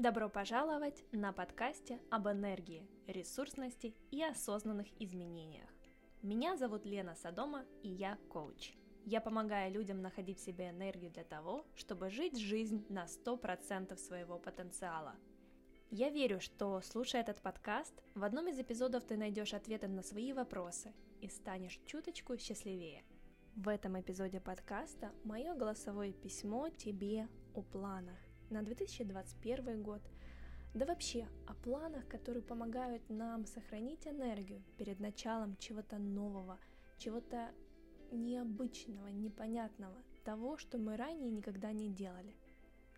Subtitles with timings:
[0.00, 5.68] Добро пожаловать на подкасте об энергии, ресурсности и осознанных изменениях.
[6.22, 8.72] Меня зовут Лена Садома, и я коуч.
[9.04, 14.38] Я помогаю людям находить в себе энергию для того, чтобы жить жизнь на 100% своего
[14.38, 15.16] потенциала.
[15.90, 20.32] Я верю, что, слушая этот подкаст, в одном из эпизодов ты найдешь ответы на свои
[20.32, 23.04] вопросы и станешь чуточку счастливее.
[23.54, 30.02] В этом эпизоде подкаста мое голосовое письмо тебе о планах на 2021 год,
[30.74, 36.58] да вообще о планах, которые помогают нам сохранить энергию перед началом чего-то нового,
[36.98, 37.50] чего-то
[38.10, 42.34] необычного, непонятного, того, что мы ранее никогда не делали.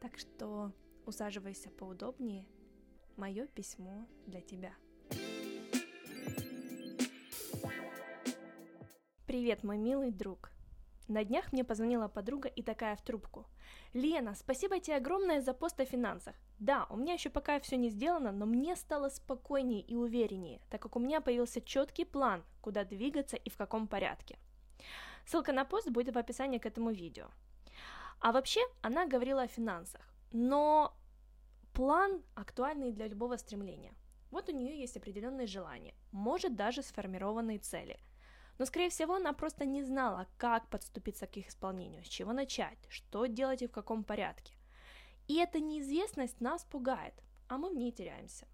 [0.00, 0.72] Так что
[1.06, 2.46] усаживайся поудобнее,
[3.16, 4.74] мое письмо для тебя.
[9.26, 10.50] Привет, мой милый друг.
[11.08, 13.46] На днях мне позвонила подруга и такая в трубку.
[13.94, 16.36] Лена, спасибо тебе огромное за пост о финансах.
[16.58, 20.82] Да, у меня еще пока все не сделано, но мне стало спокойнее и увереннее, так
[20.82, 24.38] как у меня появился четкий план, куда двигаться и в каком порядке.
[25.24, 27.28] Ссылка на пост будет в описании к этому видео.
[28.20, 30.94] А вообще, она говорила о финансах, но
[31.72, 33.94] план актуальный для любого стремления.
[34.30, 37.98] Вот у нее есть определенные желания, может даже сформированные цели.
[38.58, 42.78] Но, скорее всего, она просто не знала, как подступиться к их исполнению, с чего начать,
[42.88, 44.54] что делать и в каком порядке.
[45.28, 47.14] И эта неизвестность нас пугает,
[47.48, 48.48] а мы в ней теряемся.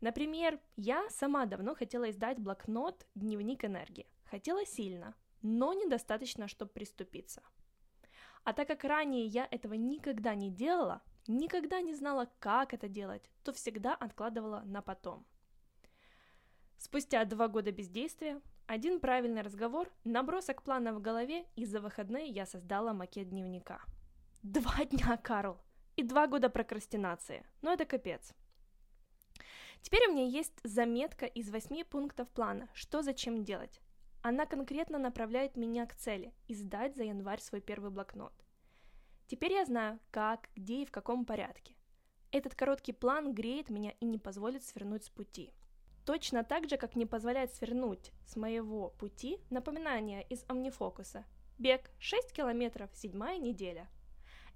[0.00, 4.06] Например, я сама давно хотела издать блокнот «Дневник энергии».
[4.24, 7.42] Хотела сильно, но недостаточно, чтобы приступиться.
[8.44, 13.30] А так как ранее я этого никогда не делала, никогда не знала, как это делать,
[13.44, 15.26] то всегда откладывала на потом.
[16.78, 22.46] Спустя два года бездействия, один правильный разговор, набросок плана в голове, и за выходные я
[22.46, 23.80] создала макет дневника.
[24.44, 25.58] Два дня, Карл!
[25.96, 27.44] И два года прокрастинации.
[27.62, 28.32] Ну это капец.
[29.82, 33.80] Теперь у меня есть заметка из восьми пунктов плана, что зачем делать.
[34.22, 38.32] Она конкретно направляет меня к цели– издать за январь свой первый блокнот.
[39.26, 41.74] Теперь я знаю, как, где и в каком порядке.
[42.30, 45.52] Этот короткий план греет меня и не позволит свернуть с пути.
[46.08, 51.26] Точно так же, как не позволяет свернуть с моего пути напоминание из Омнифокуса.
[51.58, 53.90] Бег 6 километров, седьмая неделя.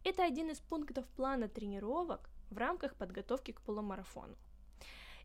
[0.02, 4.34] Это один из пунктов плана тренировок в рамках подготовки к полумарафону.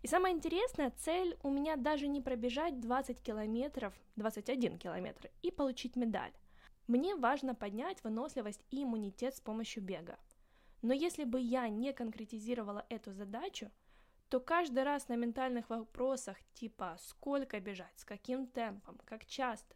[0.02, 5.96] И самое интересное, цель у меня даже не пробежать 20 километров, 21 километр и получить
[5.96, 6.34] медаль.
[6.88, 10.18] Мне важно поднять выносливость и иммунитет с помощью бега.
[10.82, 13.72] Но если бы я не конкретизировала эту задачу,
[14.30, 19.76] то каждый раз на ментальных вопросах типа сколько бежать, с каким темпом, как часто,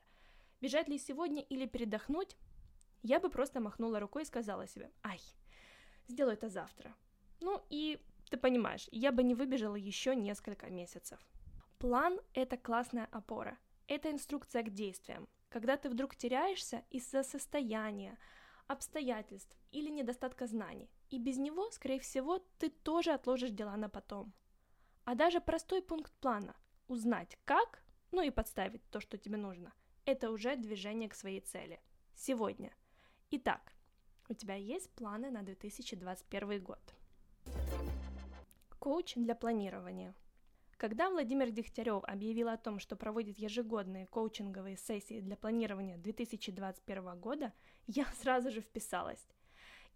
[0.60, 2.38] бежать ли сегодня или передохнуть,
[3.04, 5.20] я бы просто махнула рукой и сказала себе, ай,
[6.08, 6.94] сделаю это завтра.
[7.40, 11.20] Ну и ты понимаешь, я бы не выбежала еще несколько месяцев.
[11.80, 13.58] План— это классная опора.
[13.88, 15.28] Это инструкция к действиям.
[15.50, 18.18] Когда ты вдруг теряешься из-за состояния,
[18.68, 20.90] обстоятельств или недостатка знаний.
[21.12, 24.34] И без него, скорее всего, ты тоже отложишь дела на потом.
[25.06, 26.56] А даже простой пункт плана–
[26.88, 29.72] узнать как, ну и подставить то, что тебе нужно–
[30.06, 31.80] это уже движение к своей цели.
[32.16, 32.74] Сегодня.
[33.30, 33.74] Итак,
[34.30, 36.96] у тебя есть планы на 2021 год.
[38.80, 40.16] Коуч для планирования.
[40.78, 47.54] Когда Владимир Дегтярев объявил о том, что проводит ежегодные коучинговые сессии для планирования 2021 года,
[47.86, 49.28] я сразу же вписалась.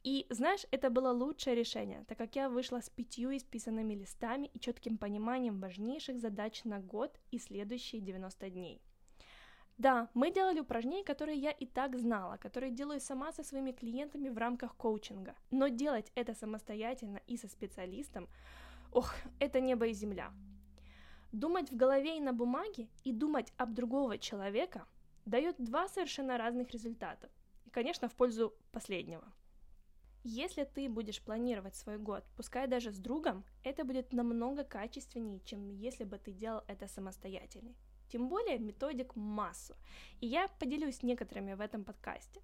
[0.05, 4.59] И знаешь, это было лучшее решение, так как я вышла с пятью исписанными листами и
[4.59, 8.81] четким пониманием важнейших задач на год и следующие 90 дней.
[9.79, 14.29] Да, мы делали упражнения, которые я и так знала, которые делаю сама со своими клиентами
[14.29, 15.35] в рамках коучинга.
[15.49, 18.29] Но делать это самостоятельно и со специалистом
[18.91, 20.31] Ох, это небо и земля.
[21.31, 24.85] Думать в голове и на бумаге и думать об другого человека
[25.25, 27.27] дает два совершенно разных результата.
[27.65, 29.33] И, конечно, в пользу последнего.
[30.27, 35.69] Если ты будешь планировать свой год, пускай даже с другом, это будет намного качественнее, чем
[35.69, 37.75] если бы ты делал это самостоятельно.
[38.09, 39.75] Тем более методик массу,
[40.21, 42.41] и я поделюсь некоторыми в этом подкасте.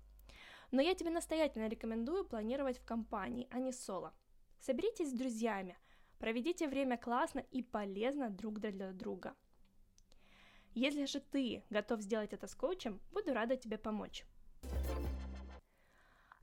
[0.72, 4.14] Но я тебе настоятельно рекомендую планировать в компании, а не соло.
[4.60, 5.78] Соберитесь с друзьями–
[6.22, 9.34] Проведите время классно и полезно друг для друга.
[10.76, 14.24] Если же ты готов сделать это с коучем, буду рада тебе помочь.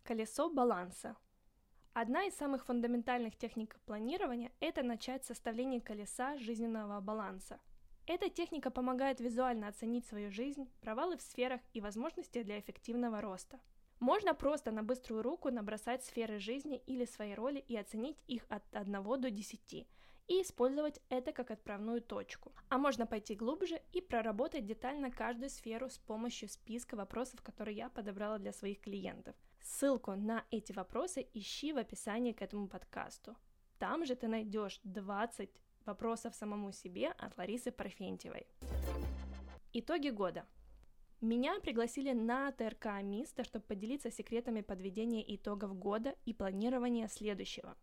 [0.03, 1.17] Колесо баланса.
[1.93, 7.59] Одна из самых фундаментальных техник планирования– это начать составление колеса жизненного баланса.
[8.07, 13.61] Эта техника помогает визуально оценить свою жизнь, провалы в сферах и возможности для эффективного роста.
[14.01, 18.63] Можно просто на быструю руку набросать сферы жизни или свои роли и оценить их от
[18.73, 19.89] 1 до 10
[20.29, 22.53] и использовать это как отправную точку.
[22.69, 27.89] А можно пойти глубже и проработать детально каждую сферу с помощью списка вопросов, которые я
[27.89, 29.35] подобрала для своих клиентов.
[29.69, 33.37] Ссылку на эти вопросы ищи в описании к этому подкасту.
[33.79, 35.51] Там же ты найдешь 20
[35.85, 38.47] вопросов самому себе от Ларисы Парфентьевой.
[39.75, 40.47] Итоги года.
[41.21, 47.77] Меня пригласили на ТРК Миста, чтобы поделиться секретами подведения итогов года и планирования следующего.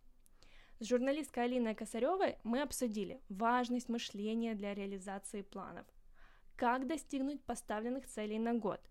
[0.79, 5.85] С журналисткой Алиной Косаревой мы обсудили важность мышления для реализации планов,
[6.55, 8.81] как достигнуть поставленных целей на год,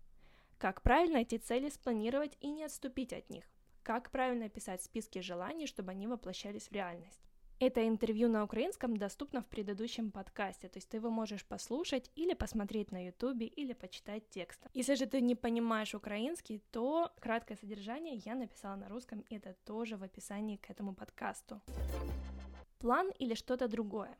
[0.57, 3.43] как правильно эти цели спланировать и не отступить от них,
[3.83, 7.21] как правильно писать списки желаний, чтобы они воплощались в реальность.
[7.59, 12.33] Это интервью на украинском доступно в предыдущем подкасте, то есть ты его можешь послушать или
[12.33, 14.59] посмотреть на ютубе, или почитать текст.
[14.73, 19.53] Если же ты не понимаешь украинский, то краткое содержание я написала на русском, и это
[19.63, 21.61] тоже в описании к этому подкасту.
[22.79, 24.17] План или что-то другое.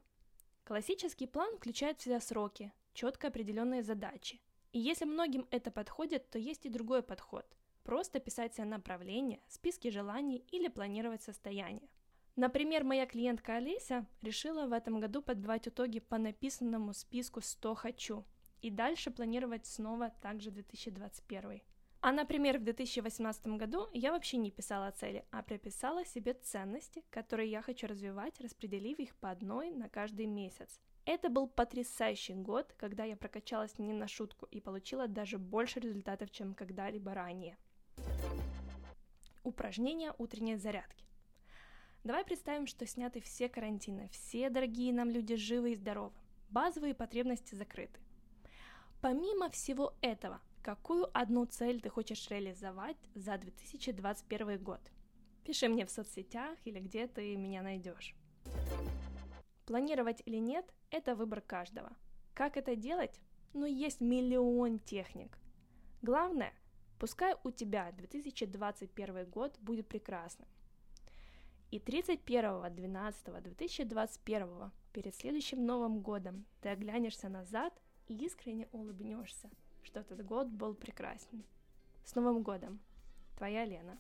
[0.64, 4.40] Классический план включает в себя сроки, четко определенные задачи.
[4.75, 7.45] И если многим это подходит, то есть и другой подход.
[7.86, 11.88] Просто писать себе направление, списки желаний или планировать состояние.
[12.36, 18.25] Например, моя клиентка Олеся решила в этом году подбивать итоги по написанному списку 100 «хочу»
[18.62, 21.62] и дальше планировать снова также 2021.
[22.01, 27.50] А, например, в 2018 году я вообще не писала цели, а прописала себе ценности, которые
[27.50, 30.81] я хочу развивать, распределив их по одной на каждый месяц.
[31.06, 36.31] Это был потрясающий год, когда я прокачалась не на шутку и получила даже больше результатов,
[36.31, 37.57] чем когда-либо ранее.
[39.44, 41.06] Упражнение утренней зарядки.
[42.04, 46.13] Давай представим, что сняты все карантины, все дорогие нам люди живы и здоровы,
[46.50, 48.00] базовые потребности закрыты.
[49.01, 54.81] Помимо всего этого, какую одну цель ты хочешь реализовать за 2021 год?
[55.44, 58.16] Пиши мне в соцсетях или где ты меня найдешь.
[59.66, 61.92] Планировать или нет– это выбор каждого.
[62.34, 63.20] Как это делать?
[63.54, 65.38] Ну, есть миллион техник.
[66.02, 66.54] Главное,
[67.00, 70.48] пускай у тебя 2021 год будет прекрасным.
[71.72, 77.74] И 31.12.2021 перед следующим Новым годом ты оглянешься назад
[78.08, 79.50] и искренне улыбнешься,
[79.82, 81.44] что этот год был прекрасен.
[82.04, 82.80] С Новым годом!
[83.36, 83.98] Твоя Лена.